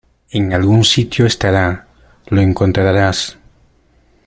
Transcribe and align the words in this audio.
En 0.31 0.51
algún 0.51 0.83
sitio 0.83 1.27
estará. 1.27 1.85
Lo 2.25 2.41
encontrarás. 2.41 3.37